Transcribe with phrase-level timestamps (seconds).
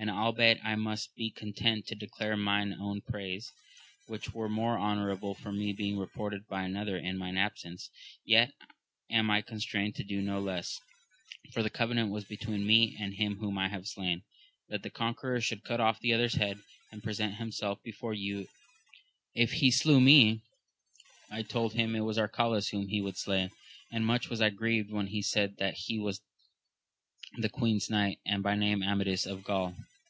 [0.00, 3.52] And albeit I must be content to declare mine own praise,
[4.06, 7.90] which were more honourable for me being reported by another in mine absence,
[8.24, 8.52] yet
[9.10, 10.78] am I constrained to do no less,
[11.52, 14.22] for the covenant was between me and him whom I have slain,
[14.68, 16.60] that the conqueror should cut off the other's head,
[16.92, 18.60] and present himself before you as this day.
[19.34, 20.42] li\vft ^<^>n \Sifc^^V5^ 128 AMADIS
[21.40, 23.50] OF GAUL bim it was Arcalaus whom he would slay;
[23.90, 26.20] and mttch was I grieved when he said that he was
[27.36, 29.74] the queen's knight, and hy name Amadis of Graul.